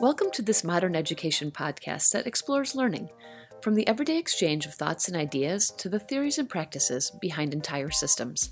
[0.00, 3.10] Welcome to this modern education podcast that explores learning,
[3.60, 7.90] from the everyday exchange of thoughts and ideas to the theories and practices behind entire
[7.90, 8.48] systems.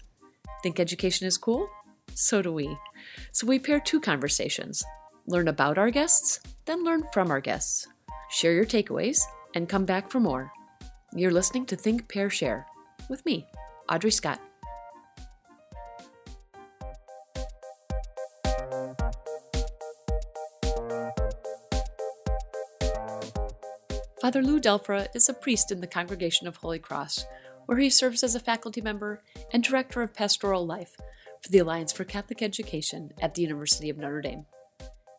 [0.62, 1.66] Think education is cool?
[2.12, 2.76] So do we.
[3.32, 4.84] So we pair two conversations
[5.26, 7.88] learn about our guests, then learn from our guests.
[8.28, 9.22] Share your takeaways,
[9.54, 10.52] and come back for more.
[11.14, 12.66] You're listening to Think, Pair, Share
[13.08, 13.46] with me,
[13.88, 14.40] Audrey Scott.
[24.24, 27.26] Father Lou Delfra is a priest in the Congregation of Holy Cross,
[27.66, 30.96] where he serves as a faculty member and director of pastoral life
[31.42, 34.46] for the Alliance for Catholic Education at the University of Notre Dame.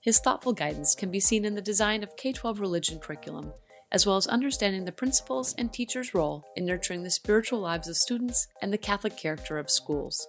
[0.01, 3.53] His thoughtful guidance can be seen in the design of K 12 religion curriculum,
[3.91, 7.97] as well as understanding the principals and teachers' role in nurturing the spiritual lives of
[7.97, 10.27] students and the Catholic character of schools.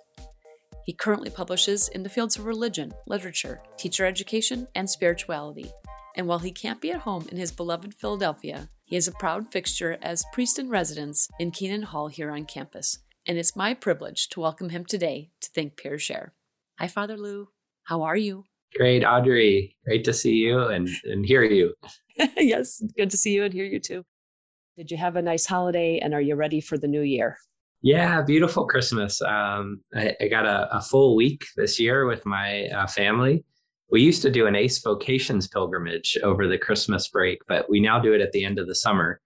[0.84, 5.70] He currently publishes in the fields of religion, literature, teacher education, and spirituality
[6.16, 9.52] and while he can't be at home in his beloved Philadelphia, he is a proud
[9.52, 12.98] fixture as priest in residence in Keenan Hall here on campus.
[13.26, 16.32] And it's my privilege to welcome him today to Think Pair Share.
[16.78, 17.48] Hi, Father Lou.
[17.84, 18.44] How are you?
[18.74, 19.76] Great, Audrey.
[19.84, 21.74] Great to see you and, and hear you.
[22.36, 24.04] yes, good to see you and hear you too.
[24.76, 27.38] Did you have a nice holiday and are you ready for the new year?
[27.82, 29.22] Yeah, beautiful Christmas.
[29.22, 33.44] Um, I, I, got a, a, full week this year with my uh, family
[33.90, 38.00] we used to do an ACE vocations pilgrimage over the Christmas break, but we now
[38.00, 39.20] do it at the end of the summer.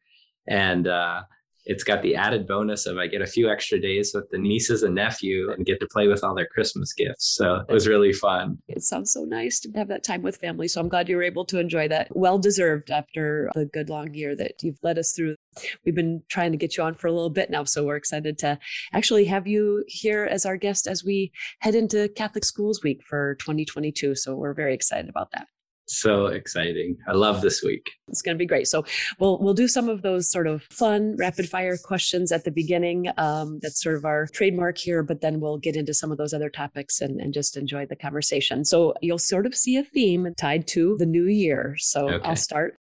[0.46, 1.22] And uh,
[1.64, 4.82] it's got the added bonus of I get a few extra days with the nieces
[4.82, 7.34] and nephew and get to play with all their Christmas gifts.
[7.36, 8.58] So it was really fun.
[8.68, 10.68] It sounds so nice to have that time with family.
[10.68, 12.08] So I'm glad you were able to enjoy that.
[12.10, 15.36] Well deserved after the good long year that you've led us through.
[15.84, 17.64] We've been trying to get you on for a little bit now.
[17.64, 18.58] So we're excited to
[18.92, 23.34] actually have you here as our guest as we head into Catholic Schools Week for
[23.36, 24.14] 2022.
[24.14, 25.46] So we're very excited about that
[25.90, 26.96] so exciting.
[27.08, 27.90] I love this week.
[28.08, 28.68] It's going to be great.
[28.68, 28.84] So
[29.18, 33.08] we'll we'll do some of those sort of fun rapid fire questions at the beginning.
[33.16, 36.32] Um, that's sort of our trademark here, but then we'll get into some of those
[36.32, 38.64] other topics and, and just enjoy the conversation.
[38.64, 41.76] So you'll sort of see a theme tied to the new year.
[41.78, 42.28] So okay.
[42.28, 42.76] I'll start.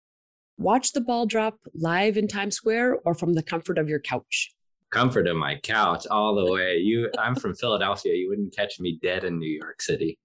[0.57, 4.53] Watch the ball drop live in Times Square or from the comfort of your couch
[4.91, 6.77] comfort of my couch all the way.
[6.77, 8.15] You, I'm from Philadelphia.
[8.15, 10.17] You wouldn't catch me dead in New York City.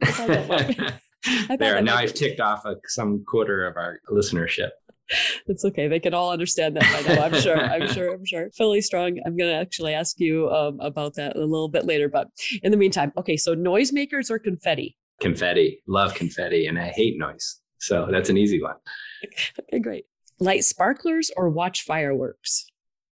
[1.58, 1.80] there.
[1.82, 4.70] Now I've ticked off a, some quarter of our listenership.
[5.46, 5.88] It's okay.
[5.88, 7.22] They can all understand that by now.
[7.24, 7.58] I'm sure.
[7.58, 8.12] I'm sure.
[8.12, 8.50] I'm sure.
[8.56, 9.18] Philly Strong.
[9.26, 12.08] I'm going to actually ask you um, about that a little bit later.
[12.08, 12.28] But
[12.62, 13.36] in the meantime, okay.
[13.36, 14.96] So noisemakers or confetti?
[15.20, 15.82] Confetti.
[15.86, 17.60] Love confetti, and I hate noise.
[17.78, 18.76] So that's an easy one.
[19.60, 20.04] okay, great.
[20.38, 22.66] Light sparklers or watch fireworks?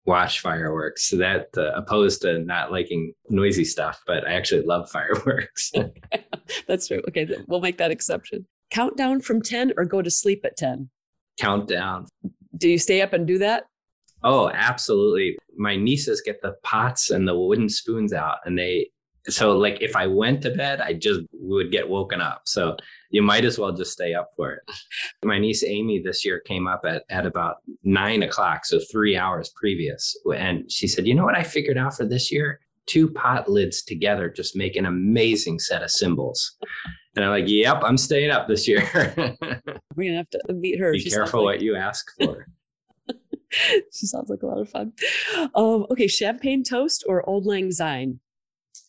[0.06, 1.08] Watch fireworks.
[1.08, 5.72] So that uh, opposed to not liking noisy stuff, but I actually love fireworks.
[6.66, 7.02] That's true.
[7.08, 8.46] Okay, we'll make that exception.
[8.70, 10.88] Countdown from 10 or go to sleep at 10?
[11.38, 12.06] Countdown.
[12.56, 13.64] Do you stay up and do that?
[14.22, 15.36] Oh, absolutely.
[15.56, 18.90] My nieces get the pots and the wooden spoons out and they
[19.30, 22.42] so like if I went to bed, I just would get woken up.
[22.46, 22.76] So
[23.10, 24.60] you might as well just stay up for it.
[25.24, 29.52] My niece Amy this year came up at, at about nine o'clock, so three hours
[29.56, 30.16] previous.
[30.34, 32.60] And she said, You know what I figured out for this year?
[32.86, 36.56] Two pot lids together just make an amazing set of cymbals.
[37.16, 38.88] And I'm like, Yep, I'm staying up this year.
[39.16, 40.92] We're gonna have to meet her.
[40.92, 41.56] Be she careful like...
[41.56, 42.46] what you ask for.
[43.50, 44.92] she sounds like a lot of fun.
[45.54, 48.20] Um, okay, champagne toast or Auld Lang Syne?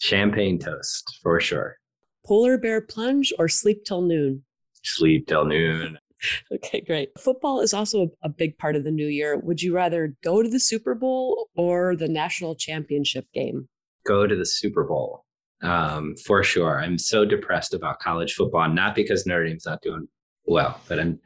[0.01, 1.77] Champagne toast for sure.
[2.25, 4.43] Polar bear plunge or sleep till noon?
[4.83, 5.97] Sleep till noon.
[6.53, 7.09] Okay, great.
[7.19, 9.39] Football is also a big part of the new year.
[9.39, 13.67] Would you rather go to the Super Bowl or the national championship game?
[14.05, 15.25] Go to the Super Bowl
[15.63, 16.79] um, for sure.
[16.79, 20.07] I'm so depressed about college football, not because Notre Dame's not doing
[20.45, 21.19] well, but I'm.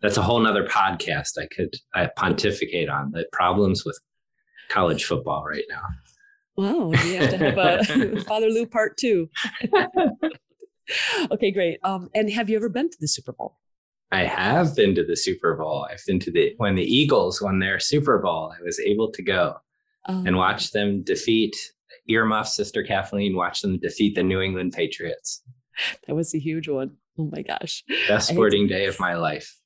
[0.00, 4.00] That's a whole nother podcast I could I pontificate on the problems with
[4.70, 5.82] college football right now.
[6.58, 9.30] Wow, we have to have a Father Lou part two.
[11.30, 11.78] okay, great.
[11.84, 13.58] Um, and have you ever been to the Super Bowl?
[14.10, 15.86] I have been to the Super Bowl.
[15.88, 18.52] I've been to the when the Eagles won their Super Bowl.
[18.58, 19.54] I was able to go
[20.06, 21.54] um, and watch them defeat
[22.08, 23.36] Earmuff's sister Kathleen.
[23.36, 25.44] Watch them defeat the New England Patriots.
[26.08, 26.96] That was a huge one.
[27.20, 27.84] Oh my gosh!
[28.08, 29.57] Best sporting day of my life.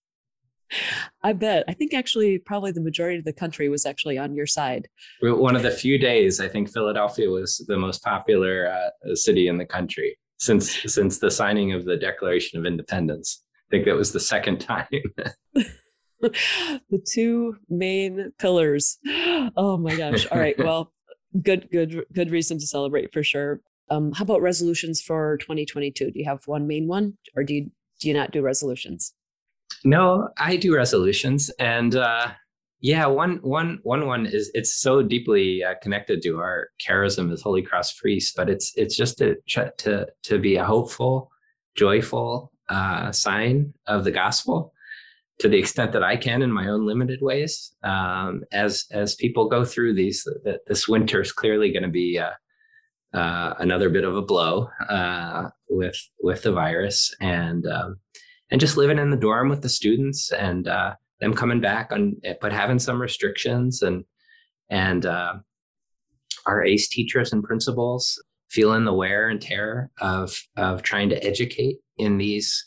[1.22, 1.64] I bet.
[1.69, 4.88] I think actually, probably the majority of the country was actually on your side.
[5.20, 9.58] One of the few days I think Philadelphia was the most popular uh, city in
[9.58, 13.44] the country since since the signing of the Declaration of Independence.
[13.69, 14.86] I think that was the second time.
[16.20, 18.98] the two main pillars.
[19.56, 20.26] Oh my gosh!
[20.30, 20.56] All right.
[20.62, 20.92] Well,
[21.42, 23.60] good, good, good reason to celebrate for sure.
[23.90, 26.10] Um, how about resolutions for 2022?
[26.10, 27.70] Do you have one main one, or do you
[28.00, 29.14] do you not do resolutions?
[29.84, 32.32] No, I do resolutions, and uh,
[32.80, 37.42] yeah, one one one one is it's so deeply uh, connected to our charism as
[37.42, 39.36] Holy Cross priests, but it's it's just to
[39.78, 41.30] to to be a hopeful,
[41.76, 44.72] joyful uh, sign of the gospel
[45.38, 47.75] to the extent that I can in my own limited ways.
[47.82, 50.26] Um, as as people go through these,
[50.66, 52.30] this winter is clearly going to be uh,
[53.16, 57.98] uh, another bit of a blow uh, with with the virus, and um,
[58.52, 62.14] and just living in the dorm with the students and uh, them coming back on,
[62.40, 64.04] but having some restrictions and
[64.69, 65.34] and uh,
[66.46, 71.78] our ACE teachers and principals feeling the wear and tear of of trying to educate
[71.96, 72.66] in these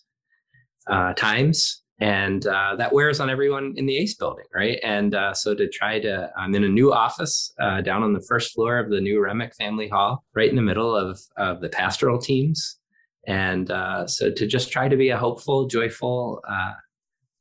[0.90, 1.84] uh, times.
[2.00, 4.80] And uh, that wears on everyone in the ace building right?
[4.84, 8.26] And uh, so to try to i'm in a new office uh, down on the
[8.28, 11.70] first floor of the new remick family hall right in the middle of, of the
[11.70, 12.80] pastoral teams
[13.28, 16.74] and uh, so to just try to be a hopeful joyful uh,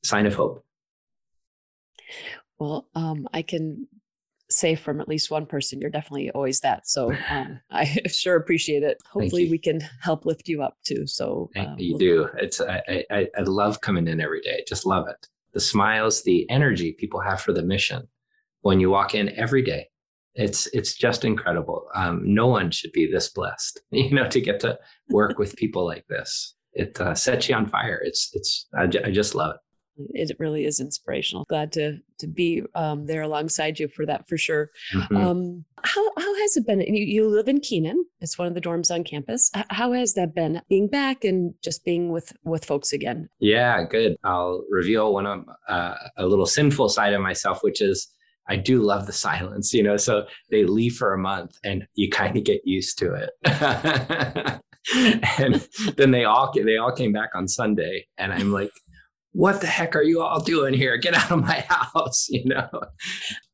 [0.02, 0.64] sign of hope
[2.58, 3.86] well um, i can
[4.54, 6.88] say from at least one person, you're definitely always that.
[6.88, 8.98] So um, I sure appreciate it.
[9.10, 11.06] Hopefully, we can help lift you up too.
[11.06, 12.28] So uh, you we'll- do.
[12.38, 14.64] It's I, I I love coming in every day.
[14.66, 15.28] Just love it.
[15.52, 18.08] The smiles, the energy people have for the mission
[18.62, 19.88] when you walk in every day.
[20.34, 21.86] It's it's just incredible.
[21.94, 24.78] Um, no one should be this blessed, you know, to get to
[25.08, 26.54] work with people like this.
[26.72, 28.00] It uh, sets you on fire.
[28.02, 29.60] It's it's I, I just love it
[29.96, 31.44] it really is inspirational.
[31.48, 34.70] Glad to to be um, there alongside you for that for sure.
[34.92, 35.16] Mm-hmm.
[35.16, 36.80] Um, how how has it been?
[36.80, 38.04] You, you, live in Keenan.
[38.20, 39.50] It's one of the dorms on campus.
[39.70, 43.28] How has that been being back and just being with with folks again?
[43.40, 44.16] Yeah, good.
[44.24, 48.08] I'll reveal one of uh, a little sinful side of myself, which is
[48.48, 49.72] I do love the silence.
[49.72, 53.14] You know, so they leave for a month, and you kind of get used to
[53.14, 53.30] it.
[55.38, 58.70] and then they all they all came back on Sunday, and I'm like
[59.34, 60.96] what the heck are you all doing here?
[60.96, 62.68] Get out of my house, you know?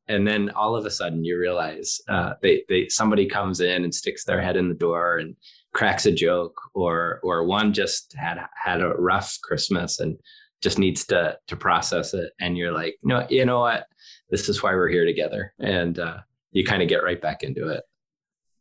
[0.09, 3.95] And then all of a sudden you realize uh, they, they, somebody comes in and
[3.95, 5.35] sticks their head in the door and
[5.73, 10.19] cracks a joke or, or one just had, had a rough Christmas and
[10.61, 12.33] just needs to, to process it.
[12.41, 13.87] And you're like, no, you know what?
[14.31, 15.53] This is why we're here together.
[15.59, 16.19] And uh,
[16.53, 17.85] you kind of get right back into it.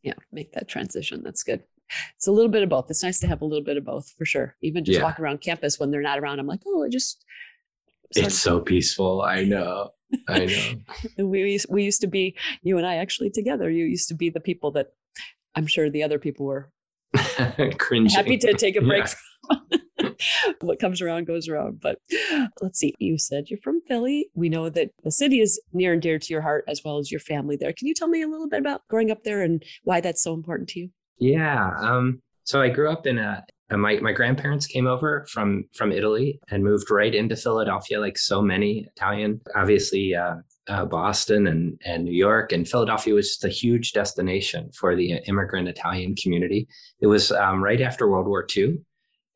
[0.03, 0.13] Yeah.
[0.31, 1.21] Make that transition.
[1.23, 1.63] That's good
[2.15, 2.89] it's a little bit of both.
[2.89, 4.55] It's nice to have a little bit of both for sure.
[4.61, 5.03] Even just yeah.
[5.03, 7.23] walking around campus when they're not around, I'm like, oh, I just.
[8.15, 9.21] It's so peaceful.
[9.21, 9.91] I know.
[10.27, 10.45] I
[11.17, 11.25] know.
[11.25, 13.69] we we used to be you and I actually together.
[13.69, 14.93] You used to be the people that
[15.55, 16.71] I'm sure the other people were
[17.77, 18.09] cringing.
[18.09, 19.05] Happy to take a break.
[19.51, 19.57] Yeah.
[20.61, 21.79] what comes around goes around.
[21.81, 21.99] But
[22.61, 22.93] let's see.
[22.99, 24.29] You said you're from Philly.
[24.33, 27.11] We know that the city is near and dear to your heart as well as
[27.11, 27.73] your family there.
[27.73, 30.33] Can you tell me a little bit about growing up there and why that's so
[30.33, 30.89] important to you?
[31.19, 31.71] Yeah.
[31.79, 36.39] Um, so I grew up in a, my my grandparents came over from from Italy
[36.49, 39.41] and moved right into Philadelphia, like so many Italian.
[39.55, 40.37] Obviously, uh,
[40.67, 45.19] uh, Boston and and New York and Philadelphia was just a huge destination for the
[45.27, 46.67] immigrant Italian community.
[47.01, 48.79] It was um, right after World War II,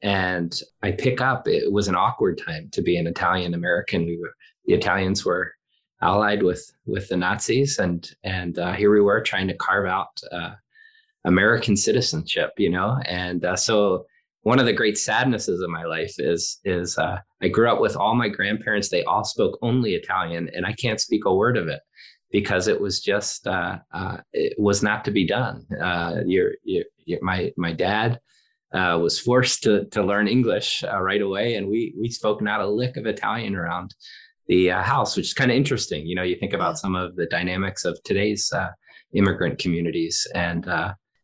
[0.03, 1.47] and I pick up.
[1.47, 4.05] It was an awkward time to be an Italian American.
[4.05, 4.19] We
[4.65, 5.53] the Italians were
[6.01, 10.19] allied with with the Nazis, and and uh, here we were trying to carve out
[10.31, 10.51] uh,
[11.23, 12.99] American citizenship, you know?
[13.05, 14.05] And uh, so
[14.41, 17.95] one of the great sadnesses of my life is is uh, I grew up with
[17.95, 18.89] all my grandparents.
[18.89, 21.79] They all spoke only Italian, and I can't speak a word of it
[22.29, 25.65] because it was just uh, uh it was not to be done.
[26.25, 28.19] You're, you're, you're, my my dad
[28.73, 32.67] uh, was forced to to learn English right away, and we we spoke not a
[32.67, 33.95] lick of Italian around
[34.47, 36.05] the house, which is kind of interesting.
[36.05, 38.51] You know, you think about some of the dynamics of today's
[39.13, 40.27] immigrant communities.
[40.33, 40.65] And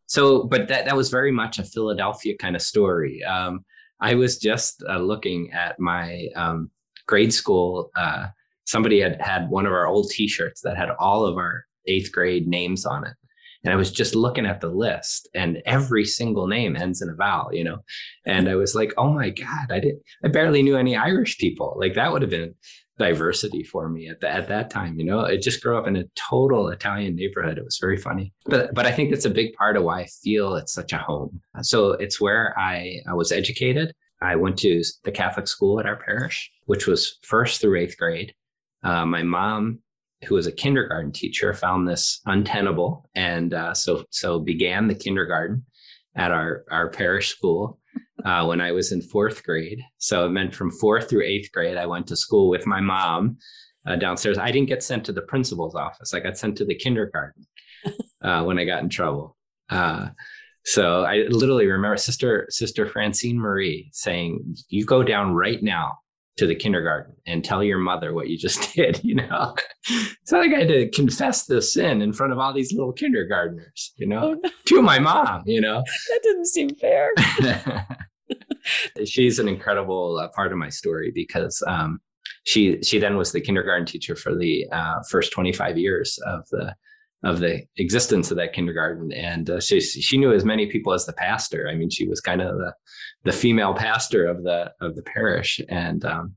[0.06, 3.22] so but that that was very much a philadelphia kind of story.
[3.24, 3.64] Um,
[4.00, 6.70] i was just uh, looking at my um,
[7.06, 8.26] grade school uh,
[8.64, 12.46] somebody had had one of our old t-shirts that had all of our eighth grade
[12.46, 13.14] names on it
[13.64, 17.14] and i was just looking at the list and every single name ends in a
[17.14, 17.78] vowel you know
[18.26, 21.76] and i was like oh my god i didn't i barely knew any irish people
[21.78, 22.54] like that would have been
[23.00, 24.98] diversity for me at, the, at that time.
[24.98, 27.56] You know, I just grew up in a total Italian neighborhood.
[27.56, 30.06] It was very funny, but but I think that's a big part of why I
[30.06, 31.40] feel it's such a home.
[31.62, 33.94] So it's where I, I was educated.
[34.20, 38.34] I went to the Catholic school at our parish, which was first through eighth grade.
[38.82, 39.78] Uh, my mom,
[40.26, 45.64] who was a kindergarten teacher, found this untenable, and uh, so so began the kindergarten
[46.16, 47.78] at our our parish school
[48.24, 49.80] uh, when I was in fourth grade.
[49.98, 53.38] So it meant from fourth through eighth grade, I went to school with my mom
[53.86, 54.38] uh, downstairs.
[54.38, 56.12] I didn't get sent to the principal's office.
[56.12, 57.46] I got sent to the kindergarten.
[58.22, 59.36] uh, when I got in trouble.
[59.68, 60.08] Uh,
[60.64, 65.98] so I literally remember Sister Sister Francine Marie saying, "You go down right now
[66.40, 69.54] to the kindergarten and tell your mother what you just did." You know,
[70.32, 73.92] like I had to confess the sin in front of all these little kindergartners.
[73.96, 74.50] You know, oh, no.
[74.66, 75.42] to my mom.
[75.46, 77.12] You know, that didn't seem fair.
[79.04, 82.00] She's an incredible uh, part of my story because um,
[82.44, 86.74] she she then was the kindergarten teacher for the uh, first 25 years of the
[87.22, 89.12] of the existence of that kindergarten.
[89.12, 91.68] And uh, she she knew as many people as the pastor.
[91.68, 92.74] I mean she was kind of the
[93.24, 95.60] the female pastor of the of the parish.
[95.68, 96.34] And um,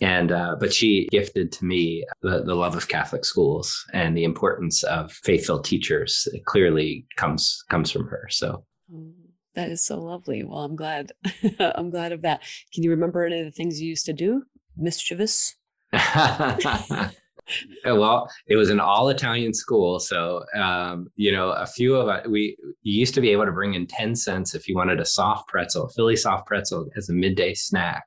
[0.00, 4.24] and uh, but she gifted to me the, the love of catholic schools and the
[4.24, 6.28] importance of faithful teachers.
[6.32, 8.26] It clearly comes comes from her.
[8.30, 8.64] So.
[8.94, 9.12] Oh,
[9.54, 10.44] that is so lovely.
[10.44, 11.12] Well i'm glad
[11.58, 12.42] i'm glad of that.
[12.72, 14.44] Can you remember any of the things you used to do
[14.76, 15.54] mischievous
[17.84, 19.98] well, it was an all Italian school.
[19.98, 23.74] So, um, you know, a few of us, we used to be able to bring
[23.74, 27.12] in 10 cents if you wanted a soft pretzel, a Philly soft pretzel as a
[27.12, 28.04] midday snack.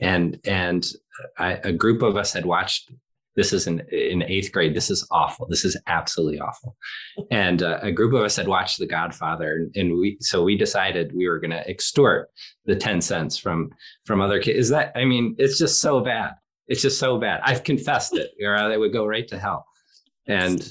[0.00, 0.90] And, and
[1.38, 2.92] I, a group of us had watched,
[3.34, 4.74] this is in, in eighth grade.
[4.74, 5.46] This is awful.
[5.48, 6.76] This is absolutely awful.
[7.30, 9.54] And uh, a group of us had watched The Godfather.
[9.54, 12.30] And, and we, so we decided we were going to extort
[12.64, 13.70] the 10 cents from,
[14.04, 14.58] from other kids.
[14.58, 16.32] Is that, I mean, it's just so bad.
[16.68, 17.40] It's just so bad.
[17.44, 19.66] I've confessed it, or they would go right to hell.
[20.26, 20.62] And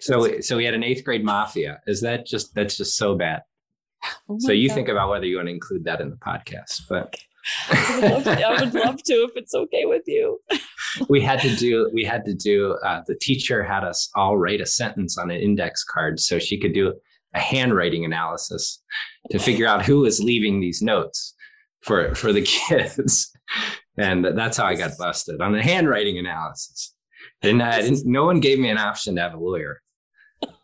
[0.00, 1.80] so, so we had an eighth grade mafia.
[1.86, 3.42] Is that just that's just so bad?
[4.28, 4.74] Oh so you God.
[4.74, 7.14] think about whether you want to include that in the podcast, but.
[7.70, 10.38] I, would to, I would love to if it's okay with you.
[11.08, 14.60] we had to do we had to do uh, the teacher had us all write
[14.60, 16.92] a sentence on an index card so she could do
[17.34, 18.82] a handwriting analysis
[19.30, 21.34] to figure out who was leaving these notes
[21.80, 23.30] for for the kids
[23.98, 26.94] and that's how I got busted on a handwriting analysis.
[27.42, 29.82] And I didn't, no one gave me an option to have a lawyer.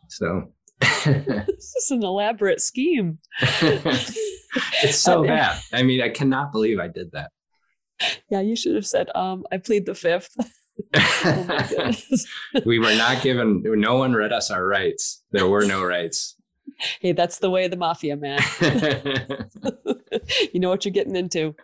[0.09, 3.19] So this is an elaborate scheme.
[3.41, 5.61] it's so bad.
[5.73, 7.31] I mean, I cannot believe I did that.
[8.31, 10.31] Yeah, you should have said, um, I plead the fifth.
[10.97, 11.93] oh
[12.65, 15.23] we were not given, no one read us our rights.
[15.33, 16.37] There were no rights
[17.01, 18.41] hey, that's the way of the mafia, man.
[20.53, 21.55] you know what you're getting into.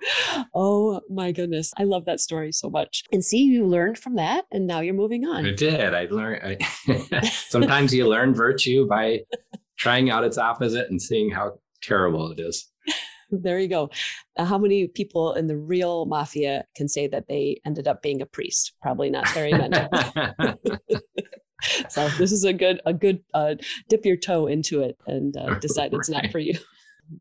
[0.54, 1.72] Oh my goodness.
[1.78, 3.04] I love that story so much.
[3.12, 5.46] And see, you learned from that and now you're moving on.
[5.46, 5.94] I did.
[5.94, 6.58] I learned.
[6.88, 9.20] I, sometimes you learn virtue by
[9.78, 12.68] trying out its opposite and seeing how terrible it is.
[13.32, 13.90] There you go.
[14.36, 18.20] Uh, how many people in the real mafia can say that they ended up being
[18.20, 18.72] a priest?
[18.82, 19.76] Probably not very many
[21.88, 23.54] so this is a good a good uh,
[23.88, 26.54] dip your toe into it and uh, decide it's not for you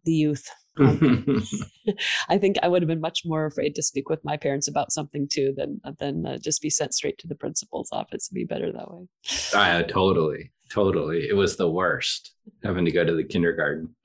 [0.05, 0.49] the youth
[0.79, 1.43] um,
[2.29, 4.91] I think I would have been much more afraid to speak with my parents about
[4.91, 8.27] something too than than uh, just be sent straight to the principal's office.
[8.27, 9.07] It'd be better that way.
[9.53, 11.27] Uh, totally, totally.
[11.27, 12.33] It was the worst
[12.63, 13.95] having to go to the kindergarten.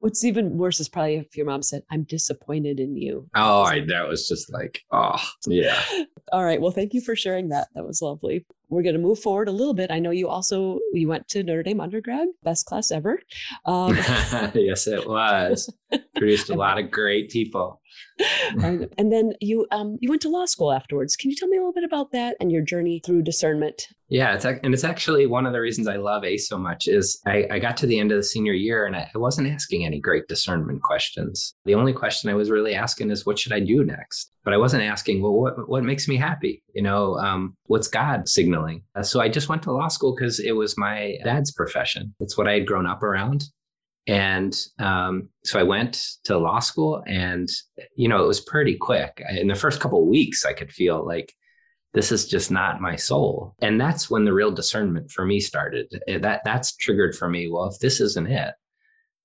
[0.00, 3.28] What's even worse is probably if your mom said, I'm disappointed in you.
[3.34, 5.82] Oh, I, that was just like, oh, yeah.
[6.32, 6.60] All right.
[6.60, 7.68] Well, thank you for sharing that.
[7.74, 8.46] That was lovely.
[8.70, 9.90] We're going to move forward a little bit.
[9.90, 13.20] I know you also, you went to Notre Dame undergrad, best class ever.
[13.64, 13.96] Um,
[14.54, 15.72] yes, it was.
[16.16, 17.80] Produced a lot of great people.
[18.62, 21.16] and, and, then you um, you went to law school afterwards.
[21.16, 23.86] Can you tell me a little bit about that and your journey through discernment?
[24.10, 27.20] Yeah, it's, and it's actually one of the reasons I love ACE so much is
[27.26, 29.84] I, I got to the end of the senior year and I, I wasn't asking
[29.84, 31.54] any great discernment questions.
[31.66, 34.32] The only question I was really asking is what should I do next?
[34.44, 36.62] But I wasn't asking, well, what what makes me happy?
[36.74, 38.82] You know, um, what's God signaling?
[38.94, 42.14] Uh, so I just went to law school because it was my dad's profession.
[42.18, 43.44] It's what I had grown up around.
[44.08, 47.46] And um, so I went to law school, and
[47.94, 49.22] you know it was pretty quick.
[49.30, 51.34] In the first couple of weeks, I could feel like
[51.92, 55.92] this is just not my soul, and that's when the real discernment for me started.
[56.06, 57.50] That that's triggered for me.
[57.50, 58.54] Well, if this isn't it,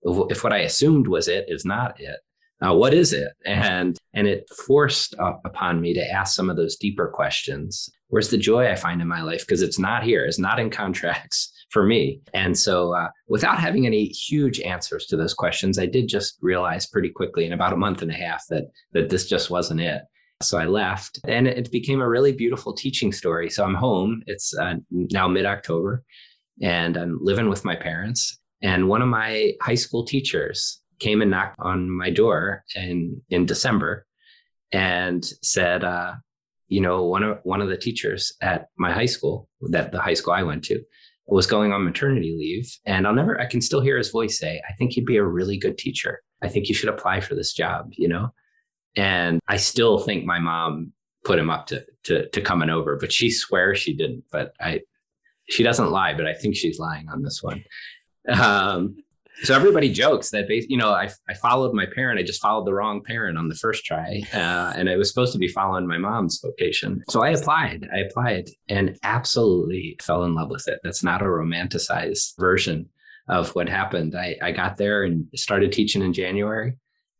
[0.03, 2.19] if what I assumed was it is not it,
[2.61, 3.31] uh, what is it?
[3.45, 7.89] And and it forced upon me to ask some of those deeper questions.
[8.09, 9.47] Where's the joy I find in my life?
[9.47, 10.25] Because it's not here.
[10.25, 12.21] It's not in contracts for me.
[12.33, 16.87] And so, uh, without having any huge answers to those questions, I did just realize
[16.87, 20.03] pretty quickly in about a month and a half that that this just wasn't it.
[20.41, 23.49] So I left, and it became a really beautiful teaching story.
[23.49, 24.23] So I'm home.
[24.27, 26.03] It's uh, now mid October,
[26.61, 28.39] and I'm living with my parents.
[28.61, 33.45] And one of my high school teachers came and knocked on my door in in
[33.45, 34.05] December,
[34.71, 36.13] and said, uh,
[36.67, 40.15] you know, one of one of the teachers at my high school, that the high
[40.15, 40.83] school I went to,
[41.25, 42.77] was going on maternity leave.
[42.85, 45.23] And I'll never, I can still hear his voice say, I think you'd be a
[45.23, 46.21] really good teacher.
[46.41, 48.33] I think you should apply for this job, you know?
[48.95, 50.91] And I still think my mom
[51.23, 54.25] put him up to, to, to coming over, but she swears she didn't.
[54.31, 54.81] But I,
[55.49, 57.63] she doesn't lie, but I think she's lying on this one.
[58.27, 58.97] Um,
[59.41, 62.73] so everybody jokes that you know I, I followed my parent i just followed the
[62.73, 65.97] wrong parent on the first try uh, and i was supposed to be following my
[65.97, 67.03] mom's vocation.
[67.09, 70.79] So i applied i applied and absolutely fell in love with it.
[70.83, 72.89] That's not a romanticized version
[73.29, 74.15] of what happened.
[74.15, 76.75] I, I got there and started teaching in january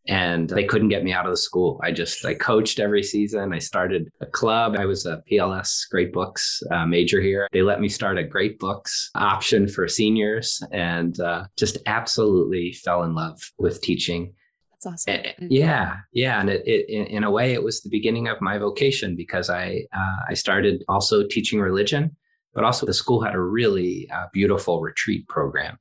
[0.08, 1.80] and they couldn't get me out of the school.
[1.84, 3.54] I just I coached every season.
[3.54, 4.76] I started a club.
[4.78, 7.48] I was a PLS Great Books uh, major here.
[7.52, 13.04] They let me start a Great Books option for seniors, and uh, just absolutely fell
[13.04, 14.34] in love with teaching.
[14.72, 15.24] That's awesome.
[15.38, 18.42] And, yeah, yeah, and it, it in, in, a way it was the beginning of
[18.42, 22.18] my vocation because I uh, I started also teaching religion,
[22.54, 25.78] but also the school had a really uh, beautiful retreat program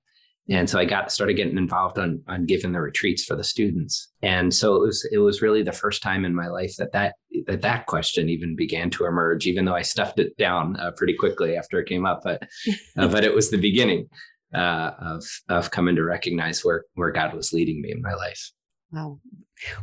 [0.48, 4.08] and so I got started getting involved on on giving the retreats for the students.
[4.22, 7.14] And so it was it was really the first time in my life that that
[7.46, 11.14] that, that question even began to emerge, even though I stuffed it down uh, pretty
[11.14, 12.22] quickly after it came up.
[12.24, 12.48] But
[12.98, 14.08] uh, but it was the beginning
[14.52, 18.50] uh, of of coming to recognize where where God was leading me in my life.
[18.90, 19.20] Wow.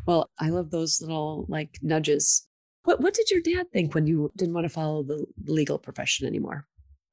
[0.06, 2.46] Well, I love those little like nudges.
[2.84, 6.28] What what did your dad think when you didn't want to follow the legal profession
[6.28, 6.68] anymore?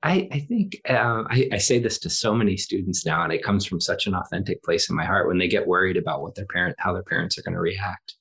[0.07, 3.43] I, I think uh, I, I, say this to so many students now, and it
[3.43, 6.37] comes from such an authentic place in my heart when they get worried about what
[6.37, 8.15] their parent, how their parents are going to react,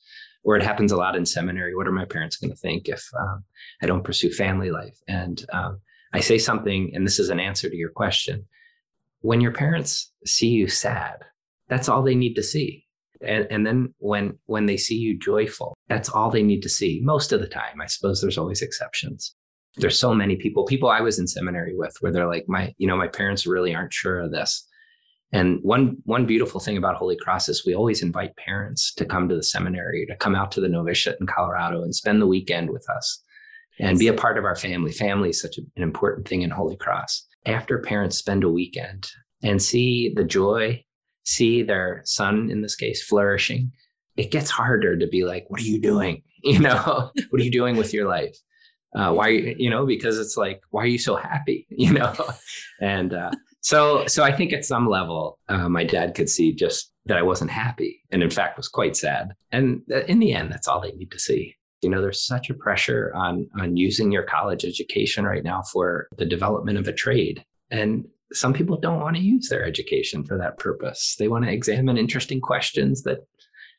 [0.44, 1.76] or it happens a lot in seminary.
[1.76, 3.44] What are my parents going to think if um,
[3.84, 4.98] I don't pursue family life?
[5.08, 5.80] And um,
[6.12, 8.48] I say something, and this is an answer to your question.
[9.20, 11.18] When your parents see you sad,
[11.68, 12.88] that's all they need to see.
[13.22, 17.00] And, and then when when they see you joyful, that's all they need to see
[17.04, 17.80] most of the time.
[17.80, 19.36] I suppose there's always exceptions
[19.78, 22.88] there's so many people, people I was in seminary with, where they're like, my, you
[22.88, 24.68] know, my parents really aren't sure of this.
[25.32, 29.28] And one one beautiful thing about Holy Cross is we always invite parents to come
[29.28, 32.70] to the seminary, to come out to the novitiate in Colorado and spend the weekend
[32.70, 33.22] with us
[33.80, 34.92] and be a part of our family.
[34.92, 37.28] Family is such an important thing in Holy Cross.
[37.46, 39.10] After parents spend a weekend
[39.44, 40.84] and see the joy,
[41.24, 43.72] see their son in this case flourishing,
[44.16, 46.22] it gets harder to be like, what are you doing?
[46.46, 48.38] You know, what are you doing with your life?
[48.96, 52.14] Uh, why you know because it's like why are you so happy you know?
[52.82, 53.32] And uh,
[53.62, 57.22] so so i think at some level uh, my dad could see just that i
[57.22, 59.34] wasn't happy and in fact was quite sad.
[59.52, 61.56] And in the end that's all they need to see.
[61.82, 66.08] You know there's such a pressure on on using your college education right now for
[66.18, 67.44] the development of a trade.
[67.72, 71.16] And some people don't want to use their education for that purpose.
[71.18, 73.20] They want to examine interesting questions that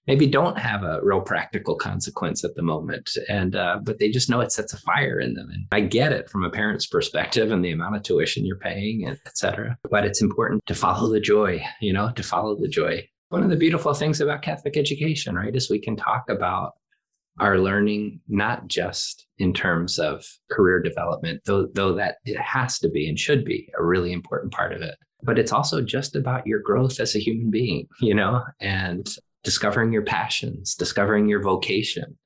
[0.06, 3.10] maybe don't have a real practical consequence at the moment.
[3.28, 5.48] And uh, but they just know it sets a fire in them.
[5.50, 9.06] And i get it from a parent's perspective and the amount of tuition you're paying
[9.06, 13.06] etc but it's important to follow the joy you know to follow the joy.
[13.28, 16.72] One of the beautiful things about catholic education right is we can talk about
[17.38, 22.88] our learning not just in terms of career development though though that it has to
[22.88, 26.46] be and should be a really important part of it but it's also just about
[26.46, 28.42] your growth as a human being you know?
[28.60, 29.08] And
[29.46, 32.18] discovering your passions, discovering your vocation,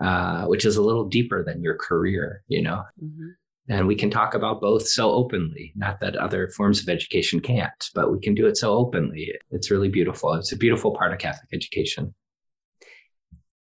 [0.00, 2.82] uh, which is a little deeper than your career, you know.
[3.02, 3.28] Mm-hmm.
[3.68, 7.90] And we can talk about both so openly, not that other forms of education can't,
[7.94, 9.32] but we can do it so openly.
[9.52, 10.34] It's really beautiful.
[10.34, 12.12] It's a beautiful part of Catholic education.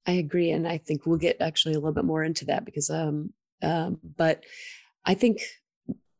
[0.06, 0.50] I agree.
[0.50, 3.32] And I think we'll get actually a little bit more into that because, um,
[3.62, 4.44] um, but
[5.06, 5.40] I think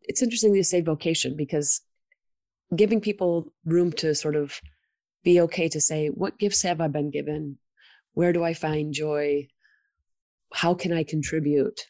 [0.03, 1.83] it's interesting to say vocation because
[2.75, 4.59] giving people room to sort of
[5.22, 7.59] be okay to say, what gifts have I been given?
[8.14, 9.48] Where do I find joy?
[10.52, 11.80] How can I contribute?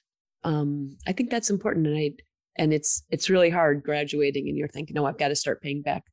[0.45, 1.87] Um, I think that's important.
[1.87, 2.13] And I,
[2.57, 5.83] and it's, it's really hard graduating and you're thinking, oh, I've got to start paying
[5.83, 6.05] back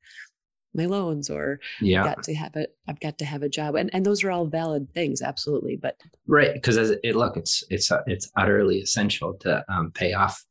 [0.74, 2.02] my loans or yeah.
[2.02, 2.76] I've got to have it.
[2.88, 3.76] I've got to have a job.
[3.76, 5.22] And, and those are all valid things.
[5.22, 5.76] Absolutely.
[5.76, 6.62] But right.
[6.62, 10.46] Cause as it, look, it's, it's, it's utterly essential to um, pay off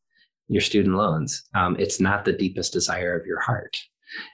[0.49, 1.45] your student loans.
[1.55, 3.79] Um, it's not the deepest desire of your heart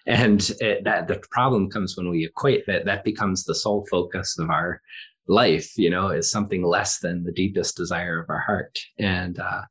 [0.07, 4.39] and it, that the problem comes when we equate that that becomes the sole focus
[4.39, 4.81] of our
[5.29, 9.63] life you know is something less than the deepest desire of our heart and uh,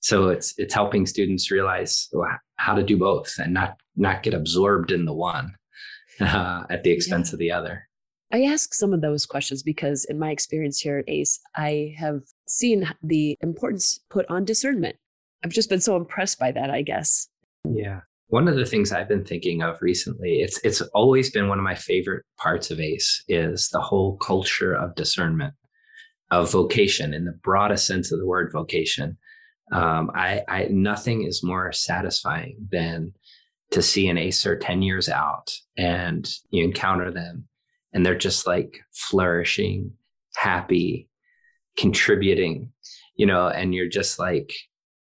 [0.00, 2.08] so it's it's helping students realize
[2.56, 5.54] how to do both and not not get absorbed in the one
[6.20, 7.34] uh, at the expense yeah.
[7.34, 7.88] of the other
[8.32, 12.22] I ask some of those questions because, in my experience here at ACE, I have
[12.48, 14.96] seen the importance put on discernment.
[15.44, 17.28] I've just been so impressed by that, I guess.
[17.64, 18.00] Yeah.
[18.34, 21.64] One of the things I've been thinking of recently, it's it's always been one of
[21.64, 25.54] my favorite parts of ACE is the whole culture of discernment,
[26.32, 29.18] of vocation in the broadest sense of the word vocation.
[29.70, 33.12] Um, I, I nothing is more satisfying than
[33.70, 37.46] to see an ACER 10 years out and you encounter them
[37.92, 39.92] and they're just like flourishing,
[40.34, 41.08] happy,
[41.76, 42.72] contributing,
[43.14, 44.52] you know, and you're just like,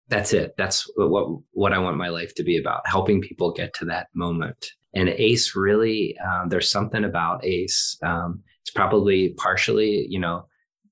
[0.09, 0.55] that's it.
[0.57, 4.09] That's what what I want my life to be about, helping people get to that
[4.14, 4.71] moment.
[4.95, 7.99] And ACE really, um, there's something about ACE.
[8.03, 10.47] Um, it's probably partially, you know,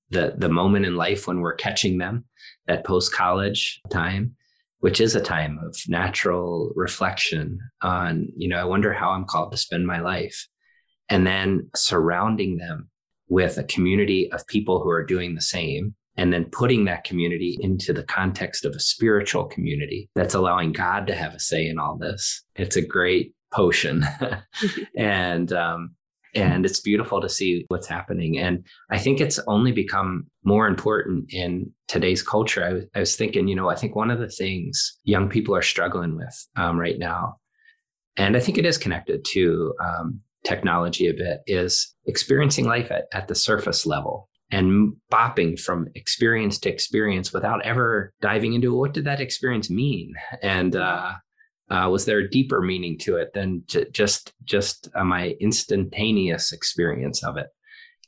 [0.09, 2.25] the the moment in life when we're catching them,
[2.67, 4.35] that post college time,
[4.79, 9.51] which is a time of natural reflection on, you know, I wonder how I'm called
[9.51, 10.47] to spend my life,
[11.09, 12.89] and then surrounding them
[13.27, 17.57] with a community of people who are doing the same and then putting that community
[17.59, 21.79] into the context of a spiritual community that's allowing God to have a say in
[21.79, 22.43] all this.
[22.55, 24.05] It's a great potion.
[24.97, 25.95] and, um,
[26.33, 28.37] and it's beautiful to see what's happening.
[28.37, 32.63] And I think it's only become more important in today's culture.
[32.63, 35.55] I was, I was thinking, you know, I think one of the things young people
[35.55, 37.37] are struggling with um, right now,
[38.17, 43.05] and I think it is connected to um, technology a bit, is experiencing life at,
[43.13, 48.93] at the surface level and bopping from experience to experience without ever diving into what
[48.93, 50.13] did that experience mean?
[50.41, 51.13] And uh,
[51.69, 57.23] uh, was there a deeper meaning to it than just just uh, my instantaneous experience
[57.23, 57.47] of it?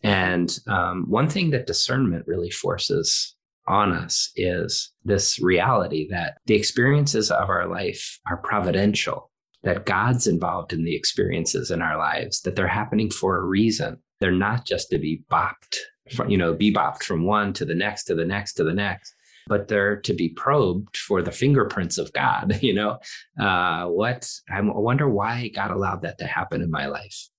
[0.03, 3.35] And um, one thing that discernment really forces
[3.67, 9.29] on us is this reality that the experiences of our life are providential
[9.63, 13.97] that god's involved in the experiences in our lives that they're happening for a reason.
[14.19, 15.77] They're not just to be bopped
[16.27, 19.13] you know, bebopped from one to the next to the next to the next.
[19.47, 22.59] But they're to be probed for the fingerprints of God.
[22.61, 22.99] You know,
[23.39, 27.29] uh, what I wonder why God allowed that to happen in my life.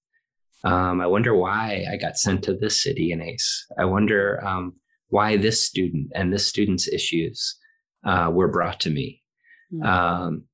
[0.65, 3.67] Um, I wonder why I got sent to this city in ACE.
[3.79, 4.75] I wonder um,
[5.09, 7.57] why this student and this student's issues
[8.05, 9.23] uh, were brought to me.
[9.73, 9.87] Mm-hmm.
[9.87, 10.45] Um,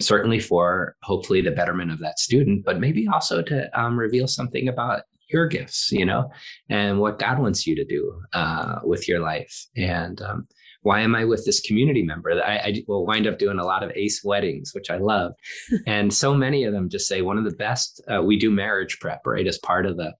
[0.00, 4.68] certainly for hopefully the betterment of that student, but maybe also to um, reveal something
[4.68, 6.30] about your gifts, you know,
[6.68, 9.66] and what God wants you to do uh, with your life.
[9.76, 10.48] And um,
[10.82, 12.32] why am I with this community member?
[12.42, 15.32] I, I, will wind up doing a lot of ACE weddings, which I love.
[15.86, 18.98] and so many of them just say one of the best, uh, we do marriage
[19.00, 20.14] prep, right, as part of the,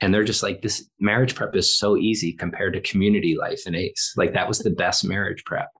[0.00, 3.74] and they're just like, this marriage prep is so easy compared to community life in
[3.74, 4.12] ACE.
[4.16, 5.70] Like that was the best marriage prep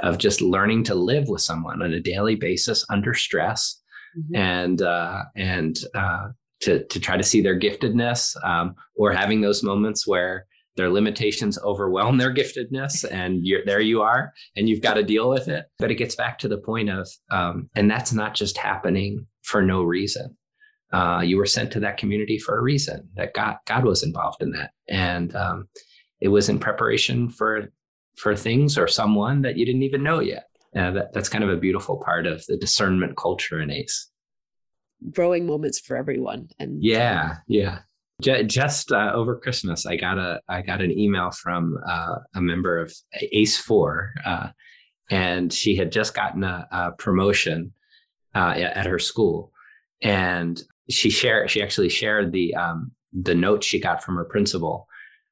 [0.00, 3.80] of just learning to live with someone on a daily basis under stress.
[4.16, 4.36] Mm-hmm.
[4.36, 6.28] and uh, and uh,
[6.60, 11.58] to to try to see their giftedness um, or having those moments where their limitations
[11.64, 15.66] overwhelm their giftedness and you're there you are and you've got to deal with it.
[15.78, 19.60] But it gets back to the point of um, and that's not just happening for
[19.60, 20.36] no reason.
[20.90, 24.40] Uh, you were sent to that community for a reason that god god was involved
[24.40, 24.70] in that.
[24.88, 25.68] And um,
[26.20, 27.70] it was in preparation for
[28.16, 30.44] for things or someone that you didn't even know yet.
[30.76, 34.10] Uh, that, that's kind of a beautiful part of the discernment culture in ace
[35.10, 36.48] growing moments for everyone.
[36.58, 37.80] And yeah, yeah.
[38.20, 42.78] Just uh, over Christmas, I got a I got an email from uh, a member
[42.78, 42.92] of
[43.30, 44.48] ACE Four, uh,
[45.08, 47.72] and she had just gotten a, a promotion
[48.34, 49.52] uh, at her school,
[50.02, 54.88] and she shared she actually shared the um, the note she got from her principal,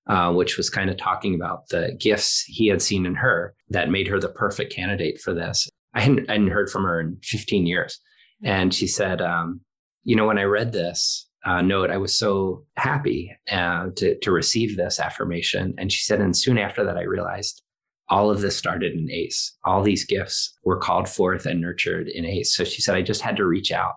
[0.07, 3.91] uh, which was kind of talking about the gifts he had seen in her that
[3.91, 5.69] made her the perfect candidate for this.
[5.95, 7.99] I hadn't, I hadn't heard from her in 15 years.
[8.43, 9.61] And she said, um,
[10.05, 14.31] you know, when I read this uh, note, I was so happy uh, to, to
[14.31, 15.75] receive this affirmation.
[15.79, 17.63] And she said, and soon after that, I realized
[18.09, 19.57] all of this started in ACE.
[19.65, 22.55] All these gifts were called forth and nurtured in ACE.
[22.55, 23.95] So she said, I just had to reach out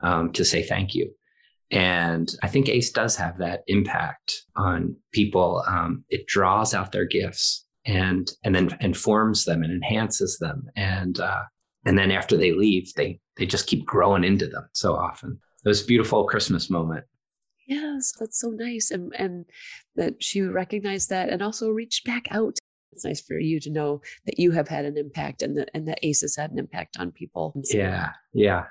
[0.00, 1.12] um, to say thank you.
[1.70, 5.64] And I think ACE does have that impact on people.
[5.66, 10.68] Um, it draws out their gifts and and then informs them and enhances them.
[10.76, 11.42] And uh,
[11.84, 15.38] and then after they leave, they they just keep growing into them so often.
[15.64, 17.04] It was a beautiful Christmas moment.
[17.66, 18.90] Yes, that's so nice.
[18.90, 19.46] And and
[19.96, 22.58] that she recognized that and also reached back out.
[22.92, 25.88] It's nice for you to know that you have had an impact and that and
[25.88, 27.60] that ACE has had an impact on people.
[27.70, 28.10] Yeah.
[28.32, 28.66] Yeah.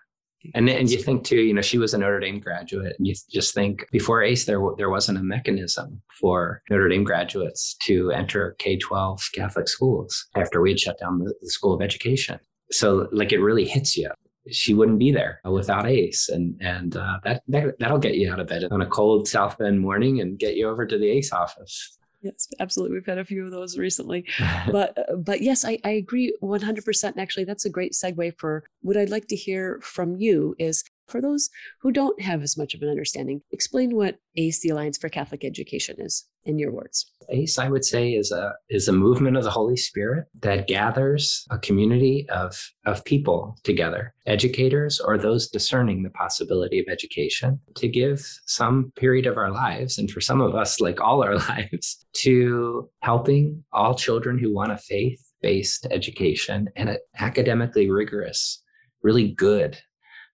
[0.54, 3.15] And and you think too, you know, she was a Notre Dame graduate, and you
[3.32, 8.56] just think before ACE, there there wasn't a mechanism for Notre Dame graduates to enter
[8.60, 12.39] K twelve Catholic schools after we had shut down the, the School of Education.
[12.73, 14.09] So like it really hits you
[14.51, 18.39] she wouldn't be there without Ace, and and uh, that, that that'll get you out
[18.39, 21.31] of bed on a cold South Bend morning and get you over to the Ace
[21.31, 21.97] office.
[22.21, 22.95] Yes, absolutely.
[22.95, 24.25] We've had a few of those recently,
[24.71, 27.03] but uh, but yes, I, I agree 100%.
[27.03, 30.83] And actually, that's a great segue for what I'd like to hear from you is
[31.07, 31.49] for those
[31.81, 35.43] who don't have as much of an understanding, explain what ACE, the Alliance for Catholic
[35.43, 37.06] Education, is in your words.
[37.29, 41.45] ACE, I would say, is a is a movement of the Holy Spirit that gathers
[41.49, 47.88] a community of of people together, educators or those discerning the possibility of education, to
[47.88, 52.06] give some period of our lives, and for some of us, like all our lives,
[52.13, 58.63] to helping all children who want a faith based education and an academically rigorous,
[59.01, 59.77] really good,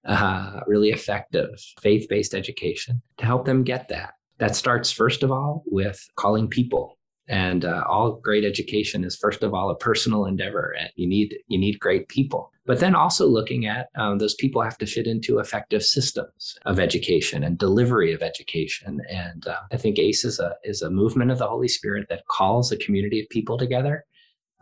[0.06, 1.50] uh, really effective
[1.82, 4.14] faith based education to help them get that.
[4.40, 6.98] That starts, first of all, with calling people.
[7.28, 10.74] And uh, all great education is, first of all, a personal endeavor.
[10.80, 12.52] And you need you need great people.
[12.66, 16.80] But then also looking at um, those people have to fit into effective systems of
[16.80, 19.02] education and delivery of education.
[19.10, 22.26] And uh, I think ACE is a is a movement of the Holy Spirit that
[22.28, 24.06] calls a community of people together,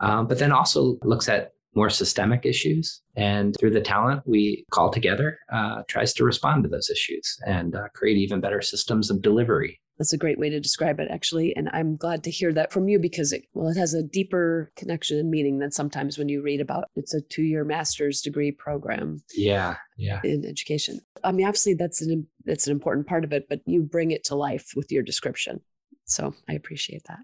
[0.00, 3.00] um, but then also looks at more systemic issues.
[3.14, 7.76] And through the talent we call together, uh, tries to respond to those issues and
[7.76, 9.80] uh, create even better systems of delivery.
[9.96, 11.54] That's a great way to describe it, actually.
[11.56, 14.72] And I'm glad to hear that from you because it, well, it has a deeper
[14.76, 18.52] connection and meaning than sometimes when you read about it's a two year master's degree
[18.52, 19.22] program.
[19.34, 19.76] Yeah.
[19.96, 20.20] Yeah.
[20.24, 21.00] In education.
[21.24, 24.24] I mean, obviously that's an, that's an important part of it, but you bring it
[24.24, 25.60] to life with your description.
[26.06, 27.20] So I appreciate that.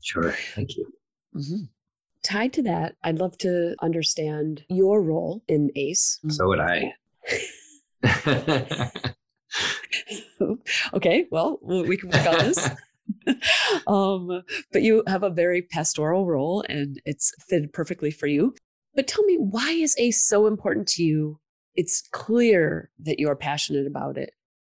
[0.00, 0.34] Sure.
[0.54, 0.86] Thank you.
[1.34, 1.64] Mm-hmm.
[2.22, 6.20] Tied to that, I'd love to understand your role in ACE.
[6.28, 6.94] So would I.
[10.94, 12.68] okay, well, we can work on this.
[13.86, 18.54] um, but you have a very pastoral role and it's fitted perfectly for you.
[18.94, 21.38] But tell me, why is ACE so important to you?
[21.74, 24.30] It's clear that you're passionate about it.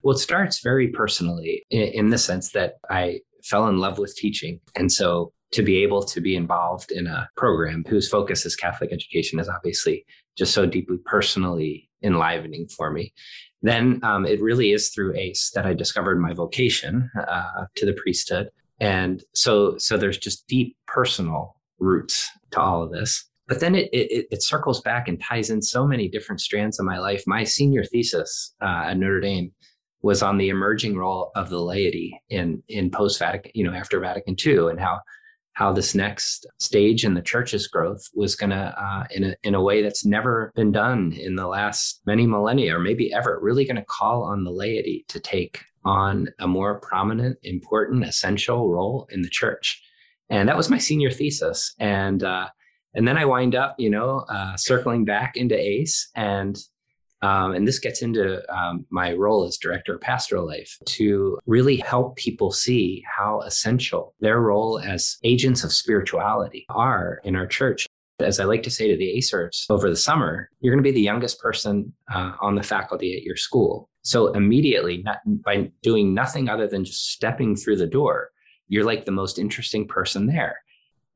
[0.01, 4.15] Well, it starts very personally in, in the sense that I fell in love with
[4.15, 4.59] teaching.
[4.75, 8.91] And so to be able to be involved in a program whose focus is Catholic
[8.91, 10.05] education is obviously
[10.37, 13.13] just so deeply personally enlivening for me.
[13.61, 17.93] Then um, it really is through ACE that I discovered my vocation uh, to the
[17.93, 23.25] priesthood, and so so there's just deep personal roots to all of this.
[23.47, 26.85] But then it, it, it circles back and ties in so many different strands of
[26.85, 27.23] my life.
[27.25, 29.51] My senior thesis uh, at Notre Dame
[30.01, 33.99] was on the emerging role of the laity in in post Vatican, you know, after
[33.99, 34.99] Vatican II, and how
[35.57, 39.55] how this next stage in the church's growth was going to, uh, in, a, in
[39.55, 43.65] a way that's never been done in the last many millennia or maybe ever, really
[43.65, 49.07] going to call on the laity to take on a more prominent, important, essential role
[49.09, 49.81] in the church.
[50.29, 51.73] And that was my senior thesis.
[51.79, 52.49] And, uh,
[52.93, 56.55] and then I wind up, you know, uh, circling back into ACE and
[57.21, 61.77] um, and this gets into um, my role as director of pastoral life to really
[61.77, 67.87] help people see how essential their role as agents of spirituality are in our church.
[68.19, 70.93] As I like to say to the ACERs over the summer, you're going to be
[70.93, 73.89] the youngest person uh, on the faculty at your school.
[74.01, 78.31] So immediately, not, by doing nothing other than just stepping through the door,
[78.67, 80.57] you're like the most interesting person there.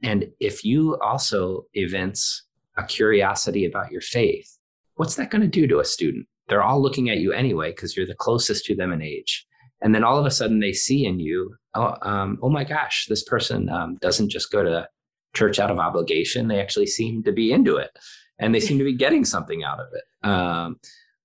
[0.03, 2.43] And if you also evince
[2.77, 4.57] a curiosity about your faith,
[4.95, 6.27] what's that going to do to a student?
[6.47, 9.45] They're all looking at you anyway because you're the closest to them in age.
[9.81, 13.05] And then all of a sudden they see in you, oh, um, oh my gosh,
[13.09, 14.87] this person um, doesn't just go to
[15.33, 16.47] church out of obligation.
[16.47, 17.91] They actually seem to be into it
[18.37, 20.27] and they seem to be getting something out of it.
[20.27, 20.79] Um,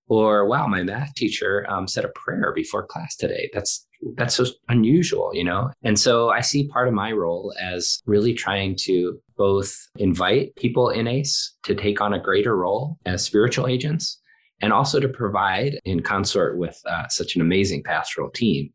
[0.08, 3.50] or wow, my math teacher um, said a prayer before class today.
[3.52, 5.70] That's that's so unusual, you know?
[5.82, 10.90] And so I see part of my role as really trying to both invite people
[10.90, 14.20] in ACE to take on a greater role as spiritual agents
[14.62, 18.70] and also to provide, in consort with uh, such an amazing pastoral team,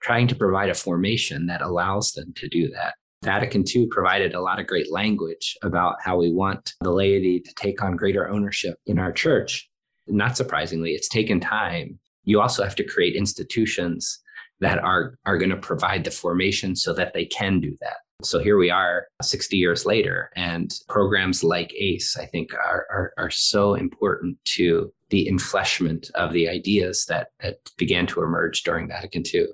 [0.00, 2.94] trying to provide a formation that allows them to do that.
[3.22, 7.54] Vatican II provided a lot of great language about how we want the laity to
[7.54, 9.68] take on greater ownership in our church.
[10.06, 11.98] Not surprisingly, it's taken time.
[12.24, 14.20] You also have to create institutions
[14.60, 17.96] that are are going to provide the formation so that they can do that.
[18.22, 23.12] So here we are 60 years later, and programs like ACE, I think, are, are,
[23.18, 28.88] are so important to the enfleshment of the ideas that, that began to emerge during
[28.88, 29.46] Vatican II.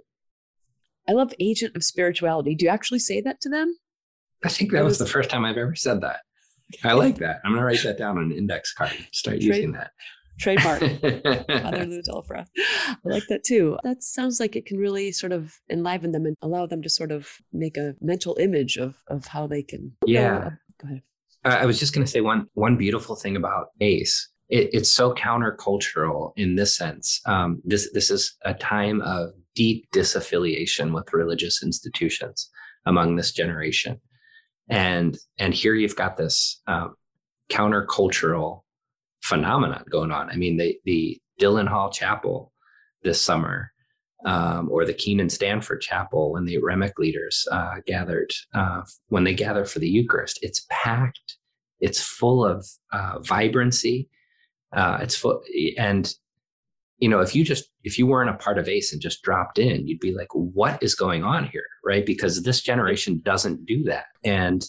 [1.08, 2.54] I love agent of spirituality.
[2.54, 3.76] Do you actually say that to them?
[4.44, 6.20] I think that was the first time I've ever said that.
[6.84, 7.40] I like that.
[7.44, 8.96] I'm going to write that down on an index card.
[9.10, 9.90] Start using that
[10.38, 12.46] trademark Father Lou Delfra.
[12.56, 13.78] I like that too.
[13.84, 17.12] That sounds like it can really sort of enliven them and allow them to sort
[17.12, 19.92] of make a mental image of of how they can.
[20.06, 20.50] Yeah.
[20.80, 21.02] go ahead.
[21.44, 24.28] I was just going to say one one beautiful thing about ACE.
[24.48, 27.20] It, it's so countercultural in this sense.
[27.26, 32.48] Um, this this is a time of deep disaffiliation with religious institutions
[32.86, 34.00] among this generation,
[34.68, 36.94] and and here you've got this um,
[37.50, 38.62] countercultural
[39.22, 40.30] phenomenon going on.
[40.30, 42.52] I mean, the the Dillon Hall Chapel
[43.02, 43.72] this summer,
[44.24, 49.34] um, or the Keenan Stanford Chapel when the Remick leaders uh, gathered uh, when they
[49.34, 50.38] gather for the Eucharist.
[50.42, 51.36] It's packed.
[51.80, 54.08] It's full of uh, vibrancy.
[54.72, 55.42] Uh, it's full,
[55.78, 56.14] and
[56.98, 59.58] you know, if you just if you weren't a part of ACE and just dropped
[59.58, 62.06] in, you'd be like, "What is going on here?" Right?
[62.06, 64.64] Because this generation doesn't do that, and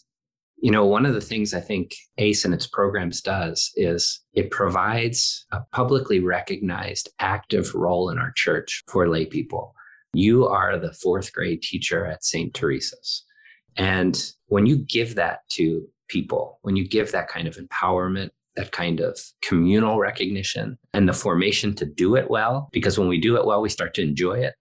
[0.64, 4.50] you know, one of the things I think ACE and its programs does is it
[4.50, 9.76] provides a publicly recognized active role in our church for lay people.
[10.14, 12.54] You are the fourth grade teacher at St.
[12.54, 13.26] Teresa's.
[13.76, 18.72] And when you give that to people, when you give that kind of empowerment, that
[18.72, 23.36] kind of communal recognition and the formation to do it well, because when we do
[23.36, 24.54] it well, we start to enjoy it.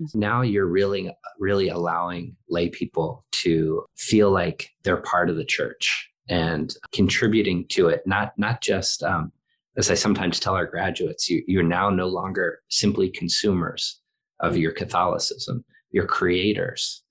[0.00, 0.18] Mm-hmm.
[0.18, 6.10] Now you're really, really allowing lay people to feel like they're part of the church
[6.28, 9.32] and contributing to it, not, not just, um,
[9.76, 14.00] as I sometimes tell our graduates, you, you're now no longer simply consumers
[14.40, 17.02] of your Catholicism, you're creators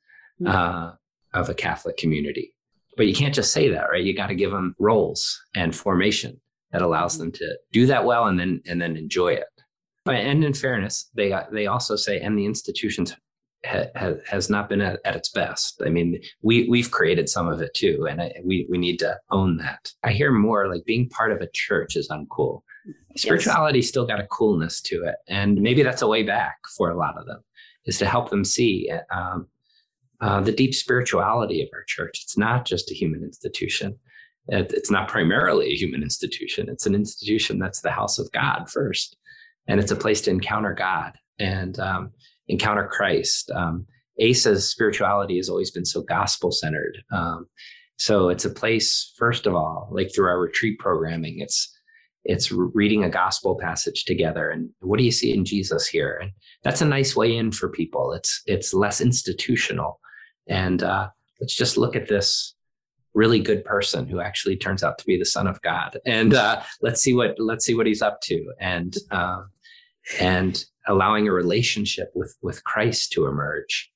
[0.41, 0.53] mm-hmm.
[0.53, 0.91] uh,
[1.33, 2.53] of a Catholic community.
[2.95, 4.03] But you can't just say that, right?
[4.03, 6.39] You got to give them roles and formation
[6.71, 7.23] that allows mm-hmm.
[7.23, 9.47] them to do that well and then and then enjoy it.
[10.15, 13.15] And in fairness, they they also say, and the institutions
[13.65, 15.81] ha, ha, has not been at, at, its best.
[15.85, 19.17] I mean, we we've created some of it too, and I, we we need to
[19.31, 19.91] own that.
[20.03, 22.61] I hear more like being part of a church is uncool.
[23.15, 23.89] Spirituality yes.
[23.89, 27.17] still got a coolness to it, and maybe that's a way back for a lot
[27.17, 27.43] of them,
[27.85, 29.47] is to help them see um,
[30.21, 32.21] uh, the deep spirituality of our church.
[32.23, 33.97] It's not just a human institution.
[34.49, 36.69] it's not primarily a human institution.
[36.69, 39.17] It's an institution that's the house of God first,
[39.67, 42.11] and it's a place to encounter God and um,
[42.47, 43.51] encounter Christ.
[43.51, 43.85] Um,
[44.19, 46.97] ACE's spirituality has always been so gospel centered.
[47.11, 47.47] Um,
[47.97, 51.73] so it's a place, first of all, like through our retreat programming, it's
[52.25, 56.31] it's reading a gospel passage together and what do you see in jesus here and
[56.61, 59.97] that's a nice way in for people it's it's less institutional
[60.47, 61.07] and uh,
[61.39, 62.55] let's just look at this
[63.13, 65.99] really good person who actually turns out to be the son of God.
[66.05, 68.53] And uh, let's see what let's see what he's up to.
[68.59, 69.41] And uh,
[70.19, 73.91] and allowing a relationship with with Christ to emerge.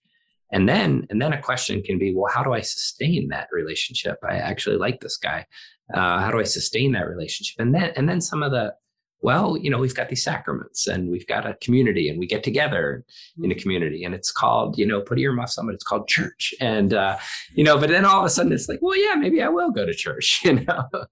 [0.52, 4.18] And then and then a question can be, well, how do I sustain that relationship?
[4.28, 5.46] I actually like this guy.
[5.94, 7.56] Uh, how do I sustain that relationship?
[7.60, 8.74] And then and then some of the
[9.22, 12.44] well, you know, we've got these sacraments and we've got a community and we get
[12.44, 13.06] together
[13.38, 13.62] in a mm-hmm.
[13.62, 16.54] community and it's called, you know, put earmuffs on, but it's called church.
[16.60, 17.18] And, uh,
[17.54, 19.72] you know, but then all of a sudden it's like, well, yeah, maybe I will
[19.72, 20.90] go to church, you know.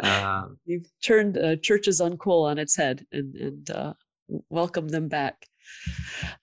[0.00, 3.92] Um, You've turned uh, churches uncool on its head and, and uh,
[4.48, 5.46] welcome them back.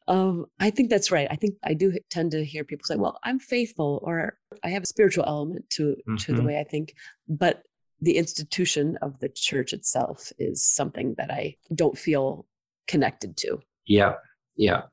[0.07, 1.27] Um, I think that's right.
[1.29, 4.83] I think I do tend to hear people say, "Well, I'm faithful," or "I have
[4.83, 6.15] a spiritual element to mm-hmm.
[6.15, 6.47] to the mm-hmm.
[6.47, 6.93] way I think,"
[7.27, 7.63] but
[8.01, 12.45] the institution of the church itself is something that I don't feel
[12.87, 13.59] connected to.
[13.85, 14.13] Yeah,
[14.55, 14.83] yeah,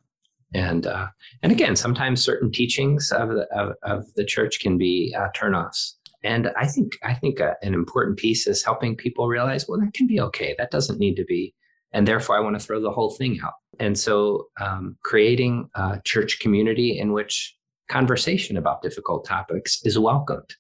[0.55, 1.09] and uh,
[1.43, 5.95] and again, sometimes certain teachings of the of, of the church can be uh, turnoffs.
[6.23, 9.93] And I think I think uh, an important piece is helping people realize, well, that
[9.93, 10.55] can be okay.
[10.57, 11.55] That doesn't need to be,
[11.95, 13.55] and therefore I want to throw the whole thing out.
[13.81, 17.57] And so, um, creating a church community in which
[17.89, 20.55] conversation about difficult topics is welcomed.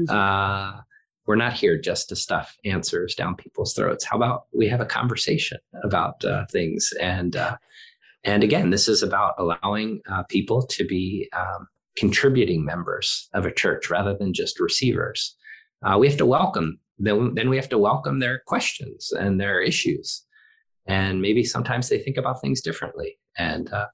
[0.00, 0.14] Mm-hmm.
[0.14, 0.80] Uh,
[1.26, 4.04] we're not here just to stuff answers down people's throats.
[4.04, 6.92] How about we have a conversation about uh, things?
[7.00, 7.56] And uh,
[8.24, 13.52] and again, this is about allowing uh, people to be um, contributing members of a
[13.52, 15.36] church rather than just receivers.
[15.82, 17.34] Uh, we have to welcome then.
[17.34, 20.24] Then we have to welcome their questions and their issues,
[20.90, 23.16] and maybe sometimes they think about things differently.
[23.38, 23.86] And uh,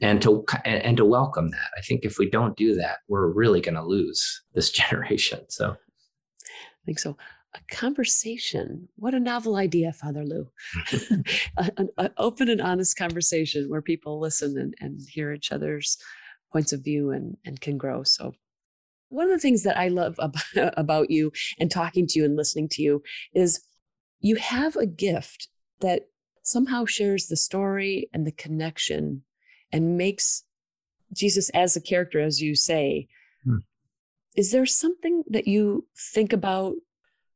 [0.00, 1.70] and to and to welcome that.
[1.78, 5.40] I think if we don't do that, we're really going to lose this generation.
[5.48, 7.16] So I think so.
[7.54, 8.88] A conversation.
[8.96, 10.48] What a novel idea, Father Lou.
[11.56, 15.96] an, an, open and honest conversation where people listen and, and hear each other's
[16.52, 18.02] points of view and, and can grow.
[18.02, 18.34] So,
[19.08, 22.36] one of the things that I love about, about you and talking to you and
[22.36, 23.02] listening to you
[23.34, 23.62] is
[24.20, 25.48] you have a gift
[25.80, 26.08] that
[26.46, 29.22] somehow shares the story and the connection
[29.72, 30.44] and makes
[31.12, 33.08] Jesus as a character, as you say,
[33.44, 33.58] hmm
[34.36, 36.74] is there something that you think about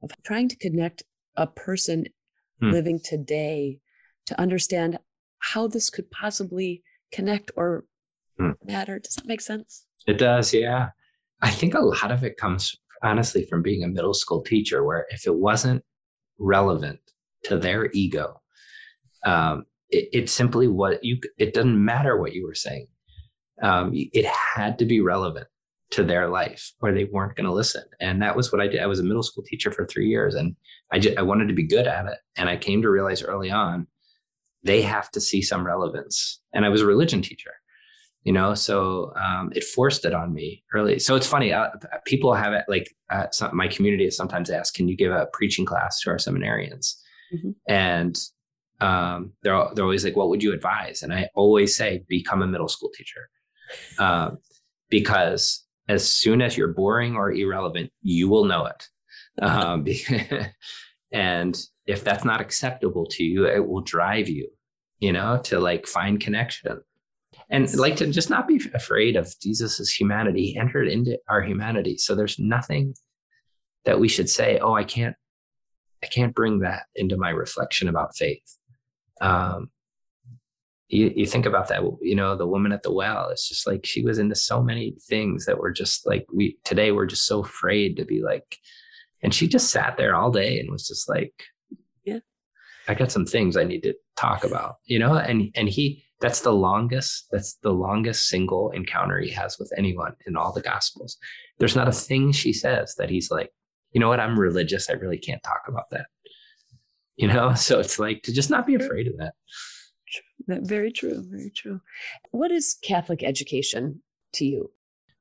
[0.03, 1.03] of trying to connect
[1.37, 2.05] a person
[2.61, 2.70] hmm.
[2.70, 3.79] living today
[4.27, 4.99] to understand
[5.38, 7.85] how this could possibly connect or
[8.38, 8.51] hmm.
[8.64, 8.99] matter?
[8.99, 9.87] Does that make sense?
[10.07, 10.90] It does, yeah.
[11.40, 15.07] I think a lot of it comes honestly from being a middle school teacher, where
[15.09, 15.82] if it wasn't
[16.39, 17.01] relevant
[17.45, 18.39] to their ego,
[19.25, 21.18] um, it, it, simply what you.
[21.39, 22.87] It doesn't matter what you were saying.
[23.62, 25.47] Um, it had to be relevant
[25.91, 27.83] to their life or they weren't going to listen.
[28.01, 28.81] And that was what I did.
[28.81, 30.55] I was a middle school teacher for three years and
[30.93, 32.18] I, just, I wanted to be good at it.
[32.37, 33.87] And I came to realize early on,
[34.62, 36.41] they have to see some relevance.
[36.55, 37.53] And I was a religion teacher,
[38.23, 40.99] you know, so um, it forced it on me early.
[41.01, 41.53] So it's funny.
[41.53, 41.71] Uh,
[42.07, 45.66] people have it like uh, some, my community sometimes asked, can you give a preaching
[45.66, 46.95] class to our seminarians?
[47.35, 47.51] Mm-hmm.
[47.68, 48.16] And
[48.81, 51.03] um, they're, they're always like, what would you advise?
[51.03, 53.28] And I always say, become a middle school teacher.
[53.99, 54.39] Um,
[54.89, 58.89] because as soon as you're boring or irrelevant, you will know it.
[59.43, 59.87] Um,
[61.12, 64.49] and if that's not acceptable to you, it will drive you,
[64.99, 66.81] you know, to like find connection
[67.49, 70.53] and like to just not be afraid of Jesus's humanity.
[70.53, 71.99] He entered into our humanity.
[71.99, 72.95] So there's nothing
[73.85, 75.16] that we should say, oh, I can't,
[76.03, 78.57] I can't bring that into my reflection about faith.
[79.21, 79.71] Um,
[80.89, 83.87] you, you think about that, you know, the woman at the well, it's just like
[83.87, 87.43] she was into so many things that were just like we today we're just so
[87.43, 88.59] afraid to be like,
[89.23, 91.33] and she just sat there all day and was just like,
[92.05, 92.18] Yeah,
[92.89, 96.41] I got some things I need to talk about, you know, and and he that's
[96.41, 101.16] the longest, that's the longest single encounter he has with anyone in all the gospels.
[101.59, 103.51] There's not a thing she says that he's like,
[103.93, 104.91] you know what, I'm religious.
[104.91, 106.07] I really can't talk about that.
[107.17, 109.35] You know, so it's like to just not be afraid of that.
[110.49, 111.23] Very true.
[111.29, 111.81] Very true.
[112.31, 114.03] What is Catholic education
[114.35, 114.71] to you?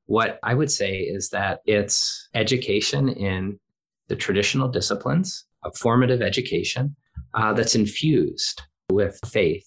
[0.06, 3.60] What I would say is that it's education in
[4.08, 6.96] the traditional disciplines, a formative education
[7.34, 9.64] uh, that's infused with faith.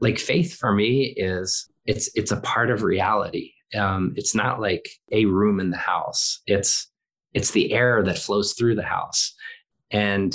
[0.00, 3.52] Like faith for me is it's it's a part of reality.
[3.76, 6.40] Um, it's not like a room in the house.
[6.46, 6.88] It's
[7.34, 9.34] it's the air that flows through the house.
[9.90, 10.34] And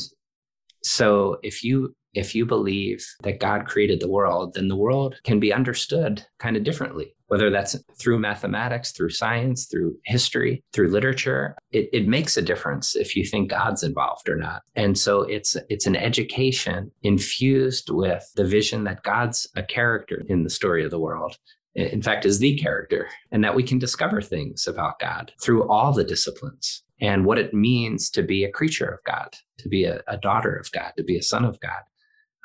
[0.83, 5.39] so if you if you believe that God created the world, then the world can
[5.39, 11.55] be understood kind of differently, whether that's through mathematics, through science, through history, through literature.
[11.71, 14.61] It, it makes a difference if you think God's involved or not.
[14.75, 20.43] And so it's it's an education infused with the vision that God's a character in
[20.43, 21.37] the story of the world.
[21.75, 25.91] In fact, is the character, and that we can discover things about God through all
[25.91, 30.01] the disciplines and what it means to be a creature of God, to be a,
[30.07, 31.83] a daughter of God, to be a son of God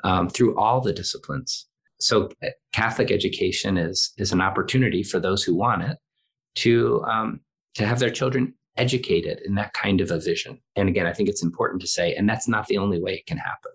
[0.03, 1.65] um, through all the disciplines.
[1.99, 5.97] So uh, Catholic education is is an opportunity for those who want it
[6.55, 7.39] to um,
[7.75, 10.59] to have their children educated in that kind of a vision.
[10.75, 13.25] And again, I think it's important to say, and that's not the only way it
[13.27, 13.71] can happen.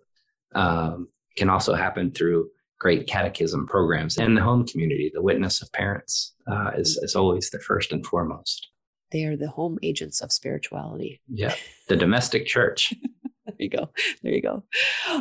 [0.55, 5.11] Um, it can also happen through great catechism programs and the home community.
[5.13, 8.69] The witness of parents uh, is is always the first and foremost.
[9.13, 11.21] They are the home agents of spirituality.
[11.29, 11.55] Yeah,
[11.89, 12.93] the domestic church.
[13.47, 13.91] there you go.
[14.23, 14.65] There you go.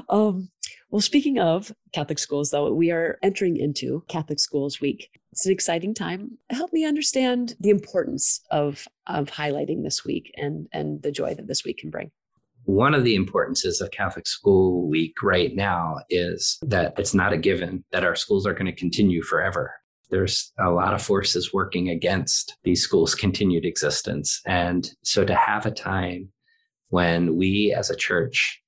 [0.10, 0.50] Um,
[0.94, 5.10] well, speaking of Catholic schools, though, we are entering into Catholic Schools Week.
[5.32, 6.38] It's an exciting time.
[6.52, 11.48] Help me understand the importance of of highlighting this week and and the joy that
[11.48, 12.12] this week can bring.
[12.66, 17.38] One of the importances of Catholic School Week right now is that it's not a
[17.38, 19.74] given that our schools are going to continue forever.
[20.14, 24.40] There's a lot of forces working against these schools' continued existence.
[24.46, 26.30] And so to have a time
[26.90, 28.62] when we as a church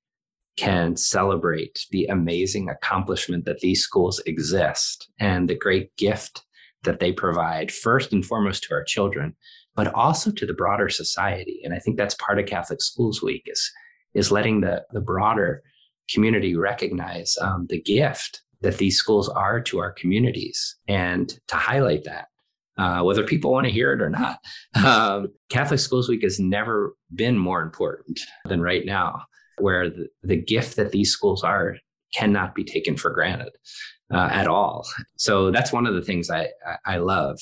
[0.56, 6.42] can celebrate the amazing accomplishment that these schools exist and the great gift
[6.82, 9.36] that they provide, first and foremost to our children,
[9.76, 11.60] but also to the broader society.
[11.62, 13.70] And I think that's part of Catholic Schools Week is,
[14.14, 15.62] is letting the, the broader
[16.12, 22.02] community recognize um, the gift that these schools are to our communities and to highlight
[22.04, 22.26] that.
[22.76, 24.38] Uh, whether people want to hear it or not.
[24.84, 29.22] Um, Catholic Schools Week has never been more important than right now
[29.58, 31.78] where the, the gift that these schools are
[32.14, 33.52] cannot be taken for granted
[34.12, 34.86] uh, at all.
[35.16, 36.48] So that's one of the things I,
[36.84, 37.38] I love.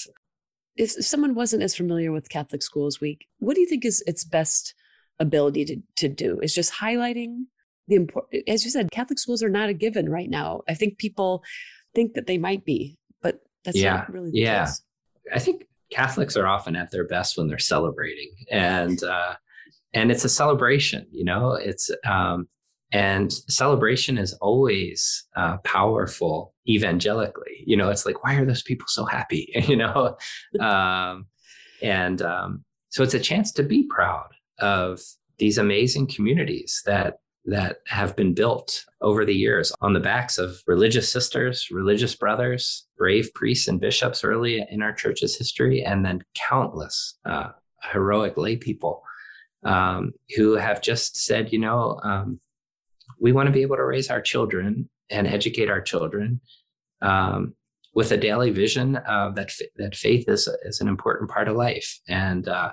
[0.77, 4.23] If someone wasn't as familiar with Catholic Schools Week, what do you think is its
[4.25, 4.75] best
[5.19, 6.39] ability to, to do?
[6.41, 7.47] Is just highlighting
[7.89, 10.63] the important, as you said, Catholic schools are not a given right now.
[10.69, 11.43] I think people
[11.95, 14.67] think that they might be, but that's yeah, not really yeah.
[14.67, 14.83] Case.
[15.35, 18.31] I think Catholics are often at their best when they're celebrating.
[18.51, 19.35] And uh,
[19.95, 22.49] and it's a celebration you know it's um,
[22.93, 28.87] and celebration is always uh, powerful evangelically you know it's like why are those people
[28.89, 30.17] so happy you know
[30.61, 31.27] um,
[31.83, 34.29] and um, so it's a chance to be proud
[34.59, 35.01] of
[35.39, 40.63] these amazing communities that that have been built over the years on the backs of
[40.67, 46.25] religious sisters, religious brothers, brave priests and bishops early in our church's history, and then
[46.35, 47.49] countless uh,
[47.93, 49.03] heroic lay people
[49.65, 52.41] um, who have just said, you know, um,
[53.21, 56.41] we want to be able to raise our children and educate our children
[57.03, 57.55] um,
[57.95, 62.49] with a daily vision that that faith is is an important part of life, and
[62.49, 62.73] uh,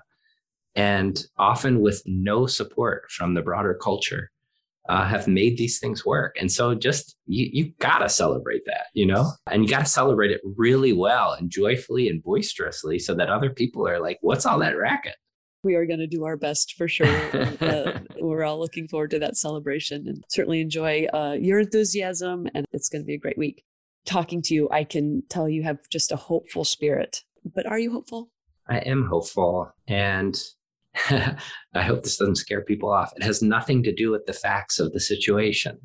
[0.76, 4.32] and often with no support from the broader culture.
[4.89, 6.36] Uh, have made these things work.
[6.39, 10.41] And so just you, you gotta celebrate that, you know, and you gotta celebrate it
[10.57, 14.75] really well and joyfully and boisterously so that other people are like, what's all that
[14.75, 15.15] racket?
[15.63, 17.07] we are going to do our best for sure.
[17.61, 22.47] uh, we're all looking forward to that celebration and certainly enjoy uh, your enthusiasm.
[22.53, 23.63] And it's going to be a great week.
[24.05, 27.23] Talking to you, I can tell you have just a hopeful spirit.
[27.53, 28.29] But are you hopeful?
[28.67, 29.71] I am hopeful.
[29.88, 30.41] And
[31.73, 33.11] I hope this doesn't scare people off.
[33.15, 35.79] It has nothing to do with the facts of the situation.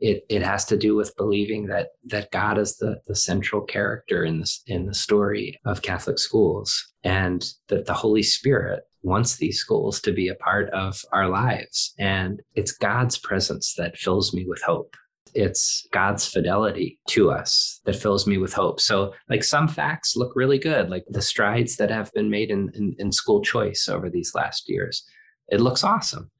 [0.00, 4.24] It, it has to do with believing that that God is the, the central character
[4.24, 9.58] in this in the story of Catholic schools and that the Holy Spirit wants these
[9.58, 11.94] schools to be a part of our lives.
[11.98, 14.96] And it's God's presence that fills me with hope
[15.34, 18.80] it's God's fidelity to us that fills me with hope.
[18.80, 22.70] So, like some facts look really good, like the strides that have been made in,
[22.74, 25.04] in, in school choice over these last years.
[25.48, 26.30] It looks awesome.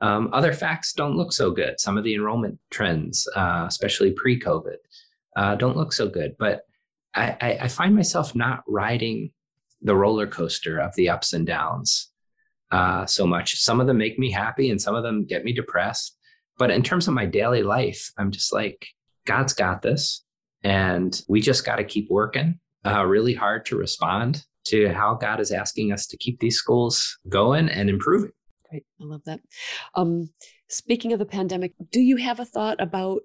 [0.00, 1.80] Um, other facts don't look so good.
[1.80, 4.76] Some of the enrollment trends, uh, especially pre COVID,
[5.36, 6.36] uh, don't look so good.
[6.38, 6.62] But
[7.14, 9.30] I, I, I, find myself not riding
[9.82, 12.08] the roller coaster of the ups and downs
[12.70, 13.60] uh, so much.
[13.60, 16.18] Some of them make me happy and some of them get me depressed.
[16.58, 18.86] But in terms of my daily life, I'm just like,
[19.26, 20.24] God's got this.
[20.62, 25.40] And we just got to keep working uh, really hard to respond to how God
[25.40, 28.32] is asking us to keep these schools going and improving.
[28.70, 28.84] Great.
[29.00, 29.40] I love that.
[29.94, 30.30] Um,
[30.68, 33.20] speaking of the pandemic, do you have a thought about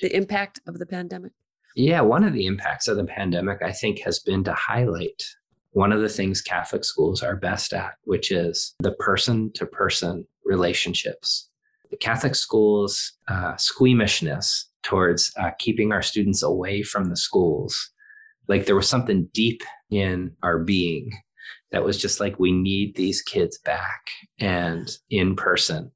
[0.00, 1.32] the impact of the pandemic?
[1.76, 5.22] Yeah, one of the impacts of the pandemic, I think, has been to highlight
[5.72, 10.26] one of the things Catholic schools are best at, which is the person to person
[10.44, 11.47] relationships
[11.90, 17.90] the Catholic schools' uh, squeamishness towards uh, keeping our students away from the schools.
[18.46, 21.10] Like there was something deep in our being
[21.70, 24.08] that was just like, we need these kids back
[24.38, 25.90] and in person.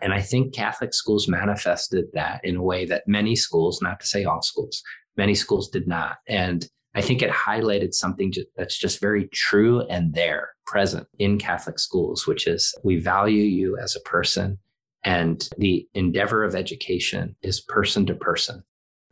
[0.00, 4.06] And I think Catholic schools manifested that in a way that many schools, not to
[4.06, 4.82] say all schools,
[5.16, 6.18] many schools did not.
[6.28, 11.78] And I think it highlighted something that's just very true and there, present in Catholic
[11.78, 14.58] schools, which is we value you as a person
[15.04, 18.62] and the endeavor of education is person to person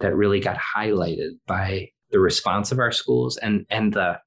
[0.01, 4.19] that really got highlighted by the response of our schools and and the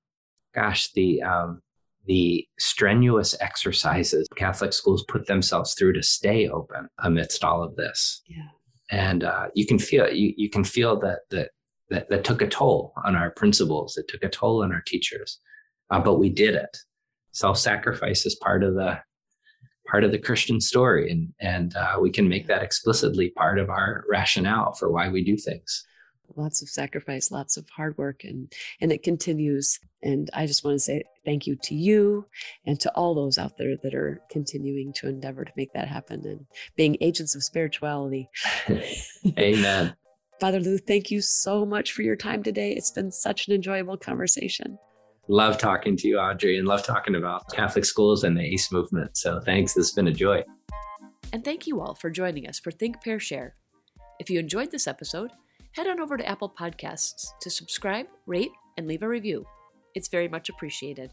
[0.53, 1.61] gosh the um,
[2.05, 8.21] the strenuous exercises Catholic schools put themselves through to stay open amidst all of this.
[8.27, 8.47] Yeah.
[8.89, 11.51] And uh, you can feel you, you can feel that that
[11.89, 13.97] that that took a toll on our principals.
[13.97, 15.39] It took a toll on our teachers,
[15.91, 16.75] uh, but we did it.
[17.31, 18.99] Self sacrifice is part of the
[19.89, 23.69] part of the Christian story, and and uh, we can make that explicitly part of
[23.69, 25.85] our rationale for why we do things.
[26.35, 29.79] Lots of sacrifice, lots of hard work, and and it continues.
[30.01, 32.25] And I just want to say thank you to you
[32.65, 36.25] and to all those out there that are continuing to endeavor to make that happen
[36.25, 38.29] and being agents of spirituality.
[39.37, 39.93] Amen.
[40.39, 42.71] Father Lou, thank you so much for your time today.
[42.71, 44.79] It's been such an enjoyable conversation.
[45.31, 49.15] Love talking to you, Audrey, and love talking about Catholic schools and the ACE movement.
[49.15, 49.77] So thanks.
[49.77, 50.43] It's been a joy.
[51.31, 53.53] And thank you all for joining us for Think, Pair, Share.
[54.19, 55.29] If you enjoyed this episode,
[55.73, 59.45] head on over to Apple Podcasts to subscribe, rate, and leave a review.
[59.93, 61.11] It's very much appreciated.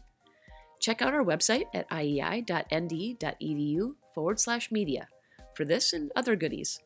[0.79, 5.09] Check out our website at iei.nd.edu forward slash media
[5.55, 6.79] for this and other goodies.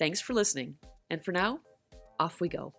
[0.00, 0.78] Thanks for listening,
[1.10, 1.60] and for now,
[2.18, 2.74] off we go.